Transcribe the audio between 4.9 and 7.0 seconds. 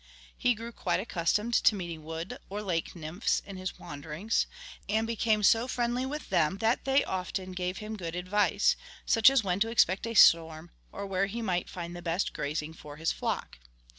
became so friendly with them that